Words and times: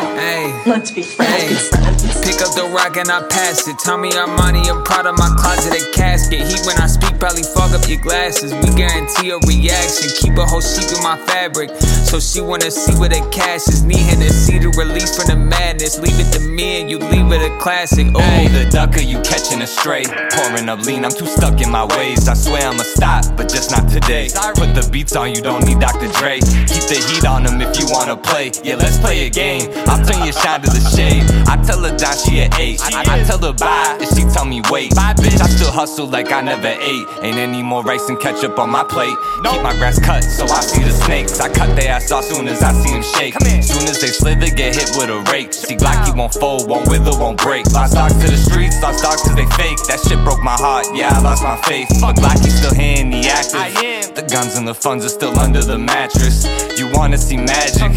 Hey. 0.00 0.62
Let's 0.66 0.90
be 0.90 1.02
friends. 1.02 1.70
Hey. 1.70 1.92
Be 2.02 2.12
friends. 2.12 2.33
Rock 2.74 2.96
and 2.96 3.08
I 3.08 3.22
pass 3.28 3.68
it. 3.68 3.78
Tell 3.78 3.96
me 3.96 4.10
I'm 4.10 4.34
proud 4.82 5.06
of 5.06 5.16
my 5.16 5.30
closet, 5.38 5.78
a 5.78 5.92
casket. 5.92 6.42
Heat 6.42 6.66
when 6.66 6.76
I 6.82 6.86
speak, 6.86 7.20
probably 7.20 7.44
fog 7.44 7.70
up 7.70 7.88
your 7.88 8.00
glasses. 8.00 8.52
We 8.52 8.74
guarantee 8.74 9.30
a 9.30 9.38
reaction. 9.46 10.10
Keep 10.18 10.38
a 10.38 10.44
whole 10.44 10.60
sheep 10.60 10.90
in 10.90 11.02
my 11.02 11.16
fabric. 11.26 11.70
So 12.10 12.18
she 12.18 12.40
wanna 12.40 12.70
see 12.72 12.98
where 12.98 13.08
the 13.08 13.22
cash 13.30 13.68
is. 13.68 13.84
Need 13.84 14.02
her 14.10 14.16
to 14.16 14.32
see 14.32 14.58
the 14.58 14.74
release 14.74 15.14
from 15.14 15.30
the 15.30 15.36
madness. 15.36 15.98
Leave 16.00 16.18
it 16.18 16.32
to 16.34 16.40
me 16.40 16.80
and 16.80 16.90
you 16.90 16.98
leave 16.98 17.30
it 17.30 17.42
a 17.42 17.56
classic. 17.60 18.08
Oh, 18.14 18.20
Hey, 18.20 18.48
the 18.48 18.68
ducker, 18.70 19.00
you 19.00 19.22
catching 19.22 19.62
a 19.62 19.66
stray. 19.66 20.04
Pouring 20.34 20.68
up 20.68 20.80
lean, 20.84 21.04
I'm 21.04 21.12
too 21.12 21.26
stuck 21.26 21.60
in 21.60 21.70
my 21.70 21.84
ways. 21.96 22.26
I 22.26 22.34
swear 22.34 22.66
I'ma 22.66 22.82
stop, 22.82 23.24
but 23.36 23.48
just 23.48 23.70
not 23.70 23.88
today. 23.88 24.28
Put 24.58 24.74
the 24.74 24.88
beats 24.90 25.14
on, 25.14 25.30
you 25.34 25.42
don't 25.42 25.64
need 25.64 25.78
Dr. 25.78 26.10
Dre. 26.18 26.40
Keep 26.40 26.84
the 26.90 26.98
heat 27.06 27.24
on 27.24 27.44
them 27.44 27.60
if 27.62 27.78
you 27.78 27.86
wanna 27.90 28.16
play. 28.16 28.50
Yeah, 28.64 28.76
let's 28.76 28.98
play 28.98 29.26
a 29.26 29.30
game. 29.30 29.70
I'll 29.86 30.02
turn 30.04 30.24
your 30.24 30.34
shine 30.34 30.62
to 30.62 30.70
the 30.70 30.82
shade. 30.90 31.22
I 31.46 31.62
tell 31.62 31.83
she 32.12 32.40
an 32.40 32.52
eight. 32.60 32.80
I, 32.82 33.00
I 33.08 33.24
tell 33.24 33.38
her 33.38 33.52
bye, 33.52 33.96
and 34.00 34.08
she 34.16 34.24
tell 34.34 34.44
me 34.44 34.60
wait. 34.70 34.94
Bye, 34.94 35.14
bitch. 35.14 35.40
I 35.40 35.48
still 35.48 35.70
hustle 35.70 36.06
like 36.06 36.32
I 36.32 36.42
never 36.42 36.68
ate. 36.68 37.06
Ain't 37.22 37.38
any 37.38 37.62
more 37.62 37.82
rice 37.82 38.08
and 38.08 38.20
ketchup 38.20 38.58
on 38.58 38.70
my 38.70 38.84
plate. 38.84 39.16
Keep 39.44 39.62
my 39.62 39.72
grass 39.78 39.98
cut, 39.98 40.22
so 40.24 40.44
I 40.44 40.60
see 40.60 40.82
the 40.82 40.90
snakes. 40.90 41.40
I 41.40 41.48
cut 41.48 41.74
their 41.76 41.92
ass 41.92 42.10
off 42.10 42.24
soon 42.24 42.48
as 42.48 42.62
I 42.62 42.72
see 42.72 42.92
them 42.92 43.02
shake. 43.02 43.34
Soon 43.62 43.88
as 43.88 44.00
they 44.00 44.08
slither, 44.08 44.50
get 44.50 44.76
hit 44.76 44.90
with 44.96 45.08
a 45.08 45.20
rake. 45.32 45.52
See, 45.52 45.76
Glocky 45.76 46.16
won't 46.16 46.34
fold, 46.34 46.68
won't 46.68 46.88
wither, 46.88 47.12
won't 47.12 47.40
break. 47.40 47.66
Lost 47.72 47.92
stocks 47.92 48.14
to 48.14 48.30
the 48.30 48.36
streets, 48.36 48.80
lost 48.82 48.98
stocks 49.00 49.22
cause 49.22 49.34
they 49.34 49.46
fake. 49.56 49.78
That 49.88 50.00
shit 50.00 50.18
broke 50.24 50.42
my 50.42 50.56
heart, 50.56 50.86
yeah, 50.94 51.10
I 51.12 51.20
lost 51.20 51.42
my 51.42 51.56
faith. 51.62 51.88
But 52.00 52.16
Glocky's 52.16 52.58
still 52.58 52.74
here 52.74 52.98
and 52.98 53.14
he 53.14 53.28
active. 53.28 54.14
The 54.14 54.22
guns 54.22 54.56
and 54.56 54.66
the 54.66 54.74
funds 54.74 55.04
are 55.04 55.08
still 55.08 55.38
under 55.38 55.62
the 55.62 55.78
mattress. 55.78 56.44
You 56.76 56.90
wanna 56.92 57.18
see 57.18 57.36
magic? 57.36 57.92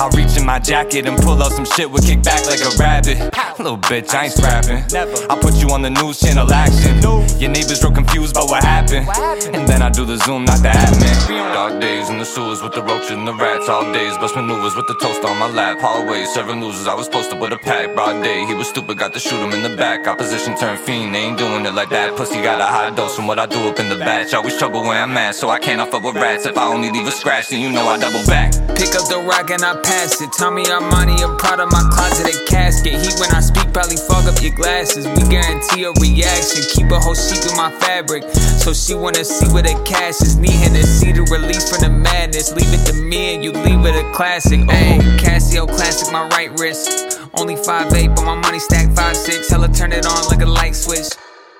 I'll 0.00 0.10
reach 0.10 0.36
in 0.36 0.46
my 0.46 0.58
jacket 0.58 1.06
and 1.06 1.16
pull 1.18 1.42
out 1.42 1.52
some 1.52 1.64
shit 1.64 1.90
with 1.90 2.06
kick 2.06 2.22
back 2.22 2.44
like 2.46 2.60
a 2.60 2.70
rabbit. 2.78 3.18
Little 3.58 3.78
bitch, 3.78 4.14
I 4.14 4.24
ain't 4.24 4.32
scrapping. 4.32 4.82
I'll 5.30 5.38
put 5.38 5.54
you 5.54 5.68
on 5.70 5.82
the 5.82 5.90
news 5.90 6.18
channel 6.20 6.50
action. 6.52 7.00
Your 7.38 7.50
neighbors 7.50 7.82
real 7.82 7.92
confused 7.92 8.34
about 8.34 8.48
what 8.48 8.64
happened. 8.64 9.06
And 9.54 9.68
then 9.68 9.82
I 9.82 9.90
do 9.90 10.04
the 10.04 10.16
zoom, 10.16 10.44
not 10.44 10.62
the 10.62 10.70
admin. 10.70 11.52
Dark 11.52 11.80
days 11.80 12.08
in 12.08 12.18
the 12.18 12.24
sewers 12.24 12.62
with 12.62 12.72
the 12.72 12.82
roaches 12.82 13.10
and 13.10 13.28
the 13.28 13.34
rats. 13.34 13.68
All 13.68 13.92
days, 13.92 14.16
bust 14.18 14.34
maneuvers 14.34 14.74
with 14.74 14.86
the 14.88 14.94
toast 14.94 15.24
on 15.24 15.38
my 15.38 15.48
lap. 15.48 15.78
Hallways, 15.80 16.32
serving 16.32 16.60
losers. 16.60 16.86
I 16.86 16.94
was 16.94 17.08
posted 17.08 17.38
with 17.38 17.52
a 17.52 17.58
pack. 17.58 17.94
Broad 17.94 18.22
day, 18.22 18.46
he 18.46 18.54
was 18.54 18.68
stupid, 18.68 18.98
got 18.98 19.12
to 19.12 19.20
shoot 19.20 19.38
him 19.38 19.52
in 19.52 19.62
the 19.62 19.76
back. 19.76 20.06
Opposition 20.06 20.56
turned 20.56 20.80
fiend, 20.80 21.14
they 21.14 21.20
ain't 21.20 21.38
doing 21.38 21.66
it 21.66 21.74
like 21.74 21.90
that. 21.90 22.16
Pussy 22.16 22.42
got 22.42 22.60
a 22.60 22.64
high 22.64 22.90
dose 22.90 23.14
from 23.14 23.26
what 23.26 23.38
I 23.38 23.46
do 23.46 23.68
up 23.68 23.78
in 23.78 23.88
the 23.88 23.98
batch. 23.98 24.32
Always 24.34 24.56
trouble 24.56 24.80
where 24.82 25.02
I'm 25.02 25.16
at, 25.16 25.34
so 25.34 25.50
I 25.50 25.58
can't 25.58 25.80
off 25.80 25.92
up 25.92 26.02
with 26.02 26.14
rats. 26.14 26.46
If 26.46 26.56
I 26.56 26.66
only 26.66 26.90
leave 26.90 27.06
a 27.06 27.12
scratch, 27.12 27.48
then 27.50 27.60
you 27.60 27.70
know 27.70 27.86
I 27.86 27.98
double 27.98 28.21
back. 28.26 28.52
Pick 28.76 28.94
up 28.94 29.06
the 29.08 29.22
rock 29.26 29.50
and 29.50 29.62
I 29.62 29.78
pass 29.82 30.20
it. 30.20 30.32
Tell 30.32 30.50
me 30.50 30.64
I'm 30.66 30.88
money, 30.90 31.14
I'm 31.22 31.36
proud 31.36 31.60
of 31.60 31.70
my 31.70 31.82
closet, 31.92 32.28
a 32.28 32.36
casket. 32.46 32.94
Heat 32.94 33.14
when 33.20 33.30
I 33.30 33.40
speak, 33.40 33.72
probably 33.72 33.96
fog 33.96 34.26
up 34.26 34.42
your 34.42 34.54
glasses. 34.54 35.06
We 35.06 35.22
guarantee 35.28 35.84
a 35.84 35.92
reaction. 36.02 36.62
Keep 36.72 36.90
a 36.90 36.98
whole 36.98 37.14
sheep 37.14 37.42
in 37.48 37.56
my 37.56 37.70
fabric. 37.80 38.24
So 38.62 38.72
she 38.72 38.94
wanna 38.94 39.24
see 39.24 39.46
where 39.52 39.62
the 39.62 39.74
cash 39.84 40.20
is. 40.22 40.36
Need 40.36 40.58
her 40.66 40.74
to 40.74 40.86
see 40.86 41.12
the 41.12 41.22
release 41.22 41.70
from 41.70 41.80
the 41.80 41.90
madness. 41.90 42.52
Leave 42.52 42.72
it 42.72 42.84
to 42.90 42.94
me 42.94 43.34
and 43.34 43.44
you 43.44 43.52
leave 43.52 43.84
it 43.86 43.94
a 43.94 44.04
classic. 44.12 44.60
Oh, 44.62 44.98
Casio 45.22 45.66
classic, 45.66 46.12
my 46.12 46.26
right 46.28 46.50
wrist. 46.58 47.20
Only 47.34 47.56
5'8, 47.56 48.14
but 48.14 48.24
my 48.24 48.34
money 48.34 48.58
stack 48.58 48.88
5'6. 48.94 49.48
Hella 49.48 49.68
turn 49.68 49.92
it 49.92 50.06
on 50.06 50.28
like 50.28 50.42
a 50.42 50.46
light 50.46 50.74
switch. 50.74 51.08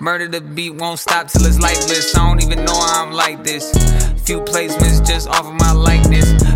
Murder 0.01 0.27
the 0.27 0.41
beat 0.41 0.75
won't 0.75 0.99
stop 0.99 1.29
till 1.29 1.47
it's 1.47 1.61
lifeless. 1.61 2.17
I 2.17 2.27
don't 2.27 2.43
even 2.43 2.65
know 2.65 2.75
how 2.75 3.07
I'm 3.07 3.13
like 3.13 3.45
this. 3.45 3.71
Few 4.25 4.41
placements 4.41 5.07
just 5.07 5.29
off 5.29 5.47
of 5.47 5.55
my 5.55 5.71
likeness. 5.71 6.52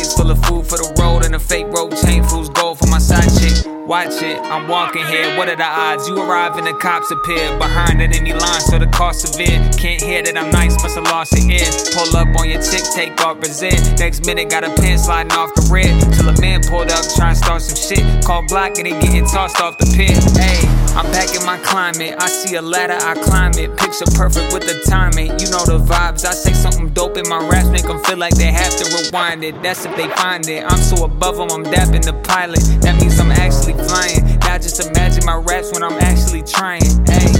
Plates 0.00 0.14
full 0.14 0.30
of 0.30 0.42
food 0.46 0.66
for 0.66 0.78
the 0.78 0.96
road 0.98 1.26
and 1.26 1.34
a 1.34 1.38
fake 1.38 1.66
road 1.76 1.92
chain 1.94 2.24
fools 2.24 2.48
gold 2.48 2.78
for 2.78 2.86
my 2.86 2.96
side 2.96 3.28
chick. 3.36 3.52
Watch 3.86 4.22
it, 4.22 4.38
I'm 4.48 4.66
walking 4.66 5.04
here. 5.04 5.36
What 5.36 5.50
are 5.50 5.56
the 5.56 5.66
odds? 5.66 6.08
You 6.08 6.16
arrive 6.16 6.56
and 6.56 6.66
the 6.66 6.72
cops 6.72 7.10
appear 7.10 7.58
behind 7.58 8.00
at 8.00 8.16
any 8.16 8.32
line, 8.32 8.60
so 8.62 8.78
the 8.78 8.86
cost 8.86 9.20
severe. 9.20 9.60
Can't 9.76 10.00
hear 10.00 10.22
that 10.22 10.38
I'm 10.38 10.50
nice, 10.50 10.80
must 10.80 10.94
have 10.94 11.04
lost 11.04 11.36
your 11.36 11.50
ear. 11.50 11.68
Pull 11.92 12.16
up 12.16 12.32
on 12.38 12.48
your 12.48 12.62
chick, 12.62 12.80
take 12.94 13.20
off 13.20 13.40
Brazil. 13.40 13.76
Next 13.98 14.24
minute, 14.24 14.48
got 14.48 14.64
a 14.64 14.72
pin 14.80 14.96
sliding 14.96 15.32
off 15.32 15.52
the 15.52 15.68
red. 15.68 15.90
Till 16.14 16.28
a 16.30 16.40
man 16.40 16.62
pulled 16.62 16.88
up, 16.88 17.04
trying 17.18 17.34
to 17.34 17.40
start 17.42 17.60
some 17.60 17.76
shit. 17.76 18.00
Call 18.24 18.46
block 18.46 18.78
and 18.78 18.86
he 18.86 18.94
getting 19.04 19.26
tossed 19.26 19.60
off 19.60 19.76
the 19.76 19.90
pit. 19.92 20.16
Hey, 20.38 20.64
I'm 20.96 21.10
back 21.12 21.34
in 21.34 21.44
my 21.44 21.58
climate. 21.60 22.14
I 22.16 22.28
see 22.28 22.54
a 22.56 22.62
ladder, 22.62 22.96
I 22.96 23.20
climb 23.20 23.52
it. 23.58 23.76
Picture 23.76 24.08
perfect 24.14 24.54
with 24.54 24.64
the 24.64 24.80
timing. 24.88 25.36
You 25.36 25.50
know 25.50 25.66
the 25.66 25.82
vibes. 25.82 26.24
I 26.24 26.32
say 26.32 26.54
something 26.54 26.79
dope 26.94 27.16
in 27.16 27.28
my 27.28 27.38
raps, 27.48 27.68
make 27.68 27.82
them 27.82 28.02
feel 28.04 28.18
like 28.18 28.34
they 28.34 28.52
have 28.52 28.76
to 28.76 28.84
rewind 28.96 29.44
it. 29.44 29.60
That's 29.62 29.84
if 29.84 29.96
they 29.96 30.08
find 30.08 30.46
it. 30.48 30.64
I'm 30.64 30.78
so 30.78 31.04
above 31.04 31.36
them, 31.36 31.50
I'm 31.50 31.64
dapping 31.64 32.04
the 32.04 32.14
pilot. 32.24 32.60
That 32.82 33.00
means 33.00 33.18
I'm 33.18 33.32
actually 33.32 33.74
flying. 33.74 34.38
Now 34.40 34.58
just 34.58 34.84
imagine 34.84 35.24
my 35.24 35.36
raps 35.36 35.72
when 35.72 35.82
I'm 35.82 35.98
actually 36.00 36.42
trying. 36.42 36.82
Hey. 37.06 37.39